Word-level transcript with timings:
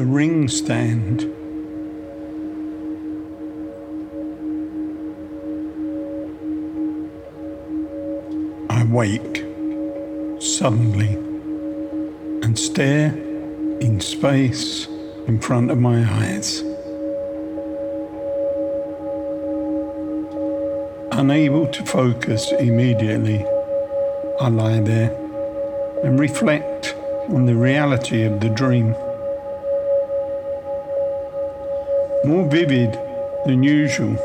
The 0.00 0.06
ring 0.06 0.48
stand. 0.48 1.24
I 8.70 8.82
wake 8.84 9.44
suddenly 10.40 11.16
and 12.42 12.58
stare 12.58 13.14
in 13.82 14.00
space 14.00 14.86
in 15.26 15.38
front 15.38 15.70
of 15.70 15.78
my 15.78 15.98
eyes. 16.10 16.60
Unable 21.12 21.66
to 21.66 21.84
focus 21.84 22.50
immediately, 22.52 23.44
I 24.40 24.48
lie 24.48 24.80
there 24.80 25.14
and 26.02 26.18
reflect 26.18 26.94
on 27.28 27.44
the 27.44 27.54
reality 27.54 28.22
of 28.22 28.40
the 28.40 28.48
dream. 28.48 28.94
More 32.22 32.46
vivid 32.46 32.98
than 33.46 33.62
usual. 33.62 34.18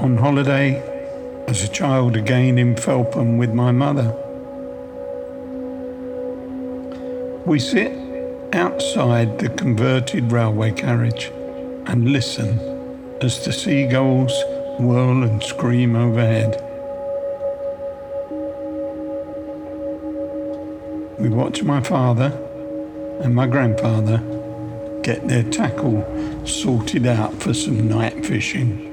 On 0.00 0.16
holiday 0.16 0.82
as 1.46 1.62
a 1.62 1.68
child 1.68 2.16
again 2.16 2.58
in 2.58 2.74
Felpham 2.74 3.38
with 3.38 3.54
my 3.54 3.70
mother. 3.70 4.10
We 7.46 7.60
sit 7.60 7.92
outside 8.52 9.38
the 9.38 9.50
converted 9.50 10.32
railway 10.32 10.72
carriage 10.72 11.30
and 11.86 12.10
listen 12.10 12.58
as 13.20 13.44
the 13.44 13.52
seagulls 13.52 14.32
whirl 14.80 15.22
and 15.22 15.40
scream 15.44 15.94
overhead. 15.94 16.60
We 21.20 21.28
watch 21.28 21.62
my 21.62 21.80
father 21.80 22.32
and 23.20 23.32
my 23.32 23.46
grandfather 23.46 24.20
get 25.02 25.26
their 25.28 25.42
tackle 25.42 26.46
sorted 26.46 27.06
out 27.06 27.34
for 27.42 27.52
some 27.52 27.88
night 27.88 28.24
fishing. 28.24 28.88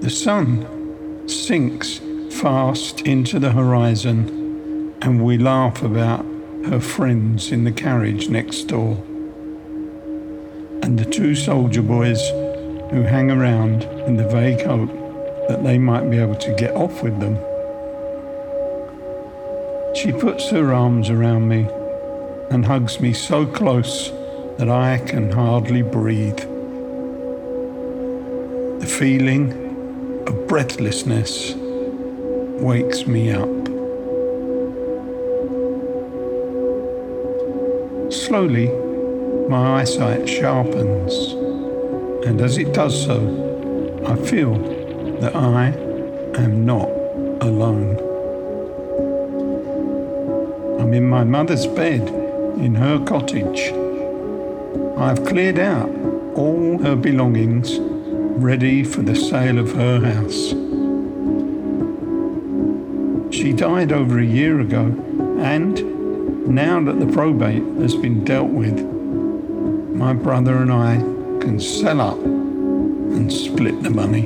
The 0.00 0.10
sun 0.10 1.28
sinks 1.28 2.00
fast 2.40 3.02
into 3.02 3.38
the 3.38 3.52
horizon, 3.52 4.94
and 5.02 5.24
we 5.24 5.38
laugh 5.38 5.82
about 5.82 6.24
her 6.66 6.80
friends 6.80 7.50
in 7.50 7.64
the 7.64 7.72
carriage 7.72 8.28
next 8.28 8.64
door, 8.64 8.96
and 10.82 10.98
the 10.98 11.04
two 11.04 11.34
soldier 11.34 11.82
boys 11.82 12.20
who 12.90 13.02
hang 13.02 13.30
around 13.30 13.84
in 14.06 14.16
the 14.16 14.28
vague 14.28 14.64
hope 14.64 14.92
that 15.48 15.62
they 15.64 15.78
might 15.78 16.10
be 16.10 16.18
able 16.18 16.36
to 16.36 16.54
get 16.54 16.74
off 16.74 17.02
with 17.02 17.18
them. 17.20 17.36
She 19.94 20.12
puts 20.12 20.50
her 20.50 20.72
arms 20.72 21.10
around 21.10 21.48
me 21.48 21.66
and 22.50 22.64
hugs 22.64 23.00
me 23.00 23.12
so 23.12 23.46
close 23.46 24.10
that 24.58 24.68
I 24.68 24.98
can 24.98 25.30
hardly 25.30 25.82
breathe. 25.82 26.38
The 28.80 28.86
feeling 28.86 30.24
of 30.26 30.48
breathlessness 30.48 31.54
wakes 31.56 33.06
me 33.06 33.30
up. 33.32 33.48
Slowly, 38.10 38.68
my 39.48 39.80
eyesight 39.80 40.28
sharpens, 40.28 41.32
and 42.26 42.40
as 42.40 42.56
it 42.58 42.72
does 42.72 43.04
so, 43.04 43.20
I 44.06 44.16
feel 44.16 44.56
that 45.20 45.36
I 45.36 45.68
am 46.40 46.64
not 46.64 46.88
alone. 47.42 47.98
I'm 50.80 50.94
in 50.94 51.06
my 51.08 51.24
mother's 51.24 51.66
bed 51.66 52.27
in 52.60 52.74
her 52.74 53.04
cottage. 53.04 53.72
I've 54.98 55.24
cleared 55.24 55.58
out 55.58 55.88
all 56.34 56.78
her 56.78 56.96
belongings, 56.96 57.78
ready 57.78 58.82
for 58.82 59.02
the 59.02 59.14
sale 59.14 59.58
of 59.58 59.72
her 59.74 60.00
house. 60.00 60.50
She 63.32 63.52
died 63.52 63.92
over 63.92 64.18
a 64.18 64.24
year 64.24 64.58
ago, 64.60 64.86
and 65.40 66.48
now 66.48 66.80
that 66.82 66.98
the 66.98 67.12
probate 67.12 67.62
has 67.80 67.94
been 67.94 68.24
dealt 68.24 68.50
with, 68.50 68.80
my 69.94 70.12
brother 70.12 70.56
and 70.56 70.72
I 70.72 70.96
can 71.40 71.60
sell 71.60 72.00
up 72.00 72.18
and 72.18 73.32
split 73.32 73.82
the 73.82 73.90
money. 73.90 74.24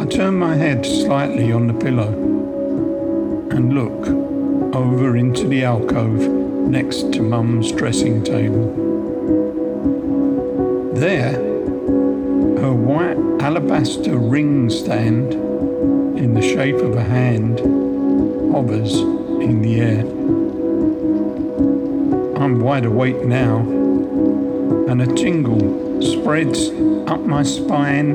I 0.00 0.06
turn 0.06 0.34
my 0.34 0.54
head 0.54 0.86
slightly 0.86 1.50
on 1.50 1.66
the 1.66 1.74
pillow 1.74 2.12
and 3.50 3.74
look 3.74 4.29
over 4.72 5.16
into 5.16 5.48
the 5.48 5.64
alcove 5.64 6.28
next 6.70 7.12
to 7.12 7.22
Mum's 7.22 7.72
dressing 7.72 8.22
table. 8.22 8.90
There, 10.94 11.32
her 11.32 12.72
white 12.72 13.16
alabaster 13.42 14.16
ring 14.16 14.70
stand 14.70 15.32
in 15.32 16.34
the 16.34 16.42
shape 16.42 16.76
of 16.76 16.94
a 16.94 17.02
hand 17.02 17.58
hovers 18.52 18.94
in 19.00 19.62
the 19.62 19.80
air. 19.80 20.00
I'm 22.40 22.60
wide 22.60 22.84
awake 22.84 23.24
now, 23.24 23.58
and 24.88 25.02
a 25.02 25.14
tingle 25.14 26.00
spreads 26.02 26.68
up 27.10 27.20
my 27.20 27.42
spine 27.42 28.10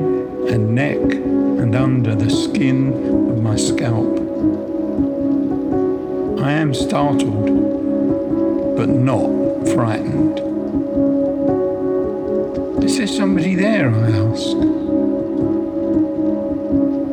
and 0.48 0.74
neck 0.74 0.98
and 0.98 1.74
under 1.74 2.14
the 2.14 2.30
skin 2.30 2.92
of 3.30 3.42
my 3.42 3.56
scalp. 3.56 4.16
I 6.46 6.52
am 6.52 6.72
startled, 6.72 7.46
but 8.76 8.88
not 8.88 9.26
frightened. 9.70 10.38
Is 12.84 12.98
there 12.98 13.08
somebody 13.08 13.56
there? 13.56 13.90
I 13.92 14.10
ask. 14.12 14.56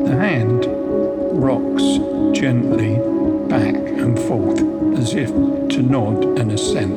The 0.06 0.16
hand 0.16 0.66
rocks 1.42 1.82
gently 2.38 2.94
back 3.48 3.74
and 3.74 4.16
forth 4.16 4.60
as 5.00 5.14
if 5.14 5.30
to 5.30 5.82
nod 5.82 6.38
an 6.38 6.52
assent. 6.52 6.94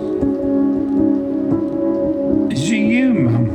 Is 2.53 2.69
it 2.69 2.75
you, 2.75 3.13
Mum? 3.15 3.47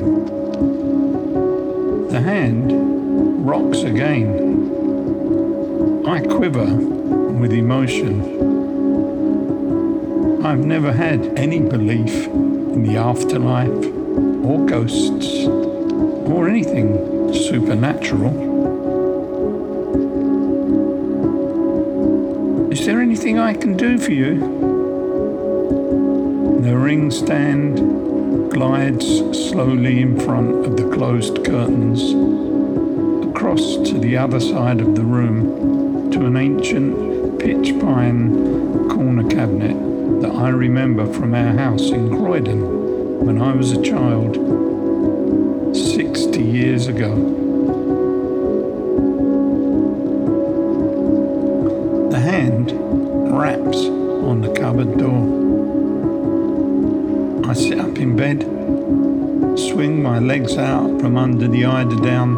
The 2.09 2.21
hand 2.21 3.47
rocks 3.47 3.83
again. 3.85 4.51
I 6.05 6.19
quiver 6.19 6.75
with 6.75 7.53
emotion. 7.53 8.42
I've 10.45 10.65
never 10.65 10.93
had 10.93 11.39
any 11.39 11.61
belief 11.61 12.27
in 12.27 12.83
the 12.83 12.97
afterlife 12.97 13.87
or 14.45 14.67
ghosts 14.67 15.47
or 15.47 16.49
anything 16.49 17.33
supernatural. 17.33 18.33
Is 22.73 22.85
there 22.85 23.01
anything 23.01 23.39
I 23.39 23.55
can 23.55 23.77
do 23.77 23.99
for 23.99 24.11
you? 24.11 24.41
The 26.61 26.77
ring 26.77 27.13
stand 27.13 28.51
glides 28.51 29.07
slowly 29.49 30.01
in 30.01 30.19
front 30.19 30.67
of 30.67 30.77
the 30.77 30.91
closed 30.91 31.45
curtains 31.45 32.03
across 33.31 33.77
to 33.89 33.97
the 33.97 34.17
other 34.17 34.41
side 34.41 34.81
of 34.81 34.97
the 34.97 35.05
room 35.05 36.11
to 36.11 36.27
an 36.27 36.37
ancient 36.37 37.39
pitch 37.39 37.79
pine 37.79 38.89
corner 38.89 39.29
cabinet 39.31 39.92
that 40.23 40.37
I 40.37 40.51
remember 40.51 41.13
from 41.13 41.35
our 41.35 41.53
house 41.53 41.91
in 41.91 42.09
Croydon 42.09 43.27
when 43.27 43.43
I 43.43 43.53
was 43.57 43.73
a 43.73 43.83
child 43.83 44.37
60 45.75 46.41
years 46.41 46.87
ago. 46.87 47.13
The 52.11 52.21
hand 52.21 52.71
raps 53.33 53.79
on 53.79 54.43
the 54.43 54.53
cupboard 54.53 54.97
door. 54.97 55.41
I 57.51 57.53
sit 57.55 57.81
up 57.81 57.99
in 57.99 58.15
bed, 58.15 58.43
swing 59.59 60.05
my 60.05 60.21
legs 60.21 60.57
out 60.57 61.01
from 61.01 61.17
under 61.17 61.49
the 61.49 61.65
eiderdown, 61.65 62.37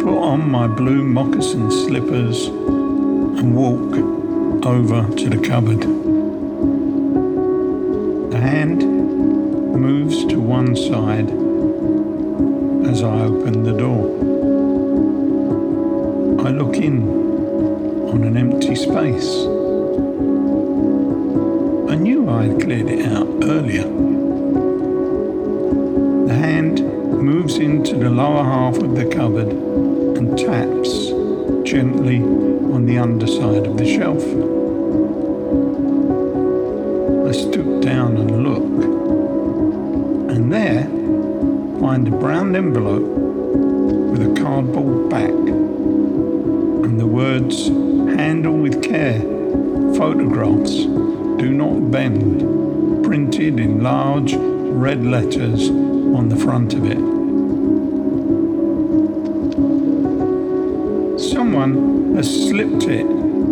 put 0.00 0.18
on 0.18 0.50
my 0.50 0.66
blue 0.66 1.04
moccasin 1.04 1.70
slippers, 1.70 2.48
and 2.48 3.54
walk 3.54 4.66
over 4.66 5.08
to 5.16 5.30
the 5.30 5.38
cupboard 5.38 6.11
hand 8.40 8.82
moves 8.82 10.24
to 10.26 10.40
one 10.40 10.74
side 10.76 11.28
as 12.88 13.02
I 13.02 13.22
open 13.22 13.62
the 13.64 13.72
door. 13.72 14.06
I 16.46 16.50
look 16.50 16.76
in 16.76 17.08
on 18.08 18.24
an 18.24 18.36
empty 18.36 18.74
space. 18.74 19.30
I 21.90 21.94
knew 21.96 22.28
I 22.28 22.44
had 22.44 22.60
cleared 22.60 22.88
it 22.88 23.06
out 23.06 23.28
earlier. 23.44 23.88
The 26.26 26.34
hand 26.34 26.80
moves 27.22 27.58
into 27.58 27.96
the 27.96 28.10
lower 28.10 28.44
half 28.44 28.78
of 28.78 28.94
the 28.94 29.06
cupboard 29.06 29.48
and 29.48 30.38
taps 30.38 31.12
gently 31.68 32.20
on 32.20 32.86
the 32.86 32.98
underside 32.98 33.66
of 33.66 33.76
the 33.76 33.86
shelf. 33.86 34.22
I 37.28 37.32
stoop 37.32 37.61
down 37.82 38.16
and 38.16 38.44
look, 38.44 38.62
and 40.34 40.52
there 40.52 40.84
find 41.80 42.06
a 42.06 42.10
brown 42.12 42.54
envelope 42.54 43.02
with 43.02 44.22
a 44.22 44.40
cardboard 44.40 45.10
back 45.10 45.30
and 45.30 47.00
the 47.00 47.06
words 47.06 47.68
handle 48.16 48.56
with 48.56 48.82
care 48.82 49.20
photographs 49.96 50.84
do 51.42 51.50
not 51.50 51.90
bend 51.90 53.04
printed 53.04 53.58
in 53.58 53.82
large 53.82 54.34
red 54.34 55.04
letters 55.04 55.68
on 55.68 56.28
the 56.28 56.36
front 56.36 56.74
of 56.74 56.84
it. 56.84 56.98
Someone 61.20 62.14
has 62.14 62.48
slipped 62.48 62.84
it 62.84 63.06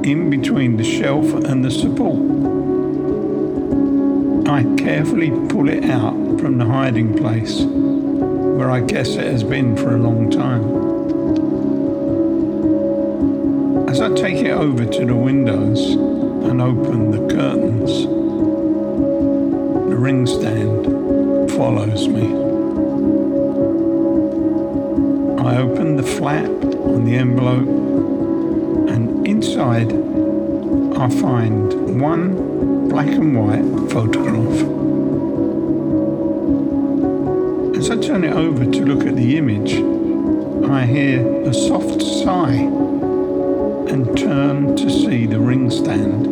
in 0.05 0.31
between 0.31 0.77
the 0.77 0.85
shelf 0.85 1.35
and 1.35 1.65
the 1.65 1.71
support. 1.71 2.60
I 4.51 4.65
carefully 4.77 5.31
pull 5.49 5.69
it 5.69 5.85
out 5.85 6.41
from 6.41 6.59
the 6.59 6.65
hiding 6.65 7.17
place 7.17 7.61
where 7.61 8.69
I 8.69 8.81
guess 8.81 9.11
it 9.11 9.25
has 9.25 9.45
been 9.45 9.77
for 9.77 9.95
a 9.95 9.99
long 9.99 10.29
time. 10.29 10.65
As 13.89 14.01
I 14.01 14.13
take 14.13 14.45
it 14.45 14.51
over 14.51 14.85
to 14.85 15.07
the 15.07 15.15
windows 15.15 15.91
and 15.91 16.61
open 16.61 17.13
the 17.13 17.33
curtains, 17.33 18.07
the 19.89 19.97
ring 19.97 20.27
stand 20.27 21.53
follows 21.53 22.09
me. 22.09 22.27
I 25.45 25.59
open 25.59 25.95
the 25.95 26.03
flap 26.03 26.51
on 26.51 27.05
the 27.05 27.15
envelope, 27.15 27.69
and 28.89 29.25
inside 29.29 29.93
I 31.01 31.09
find 31.21 32.01
one 32.01 32.50
black 32.91 33.07
and 33.07 33.39
white 33.39 33.91
photograph. 33.93 34.67
As 37.77 37.89
I 37.89 37.97
turn 37.97 38.25
it 38.25 38.33
over 38.33 38.65
to 38.65 38.85
look 38.85 39.07
at 39.07 39.15
the 39.15 39.37
image, 39.37 39.75
I 40.69 40.87
hear 40.87 41.25
a 41.49 41.55
soft 41.55 42.03
sigh 42.03 42.67
and 43.93 44.19
turn 44.19 44.75
to 44.75 44.91
see 44.91 45.27
the 45.27 45.39
ring 45.39 45.71
stand. 45.71 46.27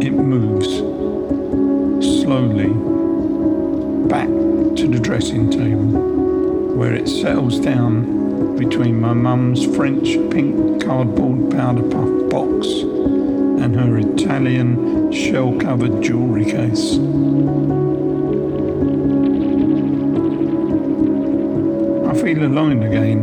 It 0.00 0.12
moves 0.12 0.76
slowly 2.22 2.68
back 4.08 4.28
to 4.76 4.86
the 4.86 5.00
dressing 5.00 5.50
table 5.50 6.76
where 6.76 6.94
it 6.94 7.08
settles 7.08 7.58
down 7.58 8.56
between 8.56 9.00
my 9.00 9.12
mum's 9.12 9.66
French 9.74 10.14
pink 10.30 10.84
cardboard 10.84 11.50
powder 11.50 11.82
puff 11.82 12.30
box 12.30 12.99
and 13.60 13.76
her 13.76 13.98
Italian 13.98 15.12
shell 15.12 15.58
covered 15.58 16.02
jewellery 16.02 16.46
case. 16.46 16.94
I 22.08 22.14
feel 22.22 22.44
alone 22.44 22.82
again 22.82 23.18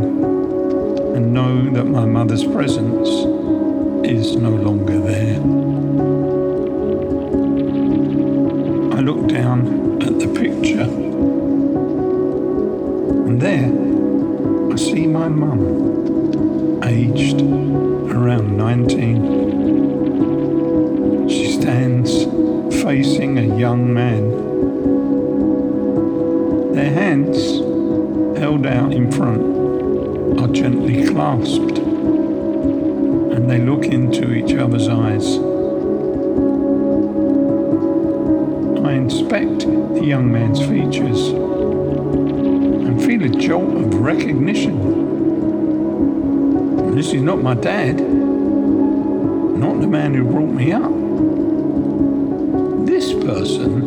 and 1.16 1.34
know 1.34 1.70
that 1.72 1.86
my 1.86 2.06
mother's 2.06 2.44
presence 2.44 3.10
is 4.08 4.36
no 4.36 4.52
longer 4.52 5.00
there. 5.00 5.40
I 8.98 9.02
look 9.02 9.28
down 9.28 10.02
at 10.04 10.20
the 10.20 10.28
picture 10.28 10.88
and 13.28 13.42
there 13.42 13.72
I 14.72 14.76
see 14.76 15.08
my 15.08 15.28
mum, 15.28 16.80
aged 16.84 17.42
around 17.42 18.56
19. 18.56 19.37
Young 23.68 23.94
man. 23.94 24.24
Their 26.74 26.90
hands 26.90 27.38
held 28.40 28.66
out 28.66 28.94
in 28.94 29.12
front 29.12 29.42
are 30.40 30.48
gently 30.48 31.06
clasped 31.06 31.78
and 31.78 33.50
they 33.52 33.60
look 33.60 33.84
into 33.88 34.34
each 34.34 34.54
other's 34.54 34.88
eyes. 34.88 35.38
I 38.86 38.94
inspect 38.94 39.60
the 39.96 40.06
young 40.06 40.32
man's 40.32 40.62
features 40.62 41.28
and 42.88 43.04
feel 43.04 43.22
a 43.26 43.30
jolt 43.48 43.76
of 43.84 43.96
recognition. 43.96 44.76
This 46.96 47.12
is 47.12 47.22
not 47.22 47.44
my 47.44 47.54
dad, 47.54 48.00
not 48.00 49.82
the 49.82 49.88
man 49.88 50.14
who 50.14 50.24
brought 50.24 50.54
me 50.54 50.72
up. 50.72 51.07
This 52.88 53.12
person 53.12 53.84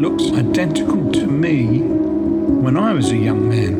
looks 0.00 0.32
identical 0.32 1.12
to 1.12 1.26
me 1.26 1.82
when 1.82 2.78
I 2.78 2.94
was 2.94 3.12
a 3.12 3.16
young 3.18 3.50
man. 3.50 3.74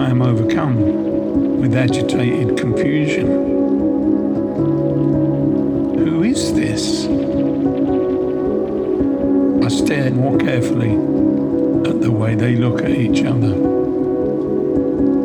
I 0.00 0.10
am 0.10 0.22
overcome 0.22 1.58
with 1.60 1.74
agitated 1.74 2.56
confusion. 2.56 3.26
Who 5.98 6.22
is 6.22 6.54
this? 6.54 7.06
I 9.64 9.68
stare 9.76 10.12
more 10.12 10.38
carefully 10.38 10.92
at 11.90 12.00
the 12.00 12.12
way 12.12 12.36
they 12.36 12.54
look 12.54 12.80
at 12.80 12.92
each 12.92 13.24
other. 13.24 13.56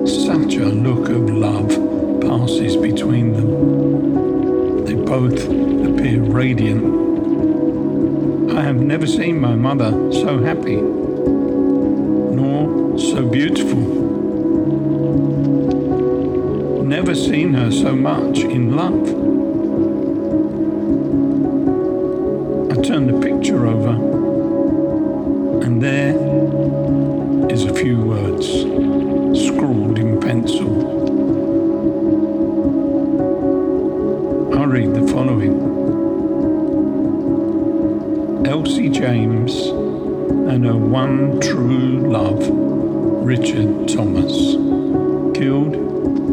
Such 0.07 0.55
a 0.55 0.65
look 0.65 1.09
of 1.09 1.29
love 1.29 1.69
passes 2.19 2.75
between 2.75 3.33
them. 3.33 3.84
Both 5.05 5.43
appear 5.43 6.21
radiant 6.21 7.05
I 8.51 8.61
have 8.63 8.81
never 8.81 9.05
seen 9.05 9.39
my 9.39 9.55
mother 9.55 9.91
so 10.11 10.39
happy, 10.39 10.77
nor 12.35 12.97
so 12.97 13.27
beautiful. 13.27 13.81
Never 16.83 17.13
seen 17.13 17.53
her 17.53 17.71
so 17.71 17.95
much 17.95 18.39
in 18.39 18.75
love. 18.75 19.07
I 22.71 22.81
turn 22.81 23.07
the 23.07 23.19
picture 23.19 23.67
over, 23.67 23.95
and 25.63 25.81
there 25.81 26.15
is 27.51 27.63
a 27.65 27.73
few 27.73 28.01
words 28.01 28.74
James 38.89 39.67
and 39.67 40.65
her 40.65 40.75
one 40.75 41.39
true 41.39 42.11
love, 42.11 42.45
Richard 43.25 43.87
Thomas, 43.87 44.33
killed 45.35 45.75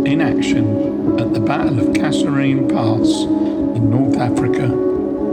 in 0.07 0.21
action 0.21 1.19
at 1.21 1.33
the 1.33 1.41
Battle 1.41 1.81
of 1.81 1.95
Kasserine 1.95 2.69
Pass 2.69 3.23
in 3.77 3.91
North 3.91 4.19
Africa 4.19 4.65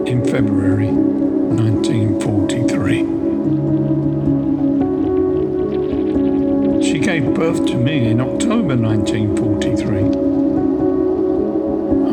in 0.06 0.24
February 0.26 0.92
1943. 0.92 3.00
She 6.84 7.00
gave 7.00 7.34
birth 7.34 7.66
to 7.66 7.76
me 7.76 8.10
in 8.10 8.22
October 8.22 8.76
1943. 8.76 9.98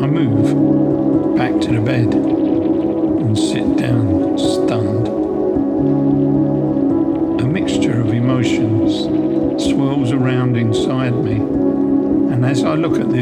I 0.03 0.07
move 0.07 1.37
back 1.37 1.61
to 1.61 1.71
the 1.73 1.81
bed 1.81 2.13
and 2.13 3.37
sit 3.37 3.77
down 3.77 4.37
stunned. 4.37 4.96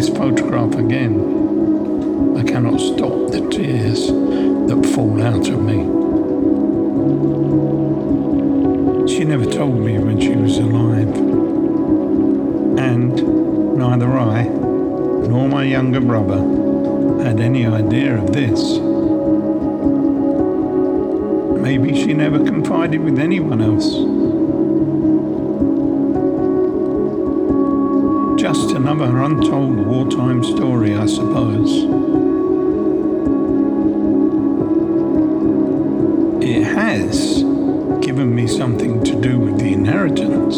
This 0.05 0.17
photograph 0.17 0.75
again, 0.75 2.37
I 2.37 2.43
cannot 2.43 2.79
stop 2.79 3.31
the 3.31 3.47
tears 3.49 4.07
that 4.07 4.91
fall 4.93 5.21
out 5.21 5.47
of 5.47 5.61
me. 5.61 5.77
She 9.07 9.23
never 9.23 9.45
told 9.45 9.79
me 9.79 9.97
when 9.97 10.19
she 10.19 10.35
was 10.35 10.57
alive, 10.57 11.07
and 12.77 13.77
neither 13.77 14.11
I 14.17 14.43
nor 14.43 15.47
my 15.49 15.63
younger 15.63 16.01
brother 16.01 16.39
had 17.23 17.39
any 17.39 17.65
idea 17.65 18.17
of 18.17 18.31
this. 18.31 18.77
Maybe 21.61 21.95
she 21.95 22.13
never 22.13 22.37
confided 22.43 23.01
with 23.01 23.17
anyone 23.17 23.61
else. 23.61 24.14
Just 28.45 28.73
another 28.73 29.23
untold 29.23 29.75
wartime 29.87 30.43
story, 30.43 30.95
I 30.95 31.07
suppose. 31.07 31.71
It 36.43 36.61
has 36.61 37.41
given 38.05 38.35
me 38.35 38.45
something 38.45 39.03
to 39.03 39.19
do 39.19 39.39
with 39.39 39.57
the 39.57 39.73
inheritance. 39.73 40.57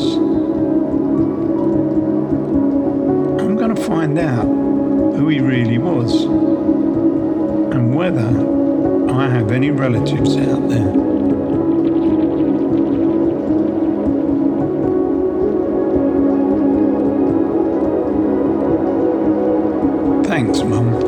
I'm 3.42 3.56
going 3.56 3.74
to 3.74 3.82
find 3.82 4.20
out 4.20 4.48
who 4.48 5.30
he 5.30 5.40
really 5.40 5.78
was. 5.78 6.26
and 6.26 7.96
whether 7.96 8.28
I 9.10 9.30
have 9.30 9.54
any 9.54 9.72
relatives 9.72 10.36
out 10.36 10.68
there. 10.68 11.07
Thanks, 20.38 20.62
Mum. 20.62 21.07